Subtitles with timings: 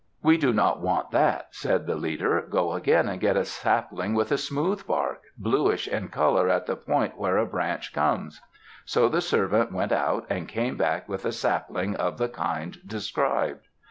[0.23, 2.41] "We do not want that," said the leader.
[2.49, 6.75] "Go again and get a sapling with a smooth bark, bluish in color at the
[6.75, 8.41] joint where a branch comes."
[8.83, 13.67] So the servant went out, and came back with a sapling of the kind described.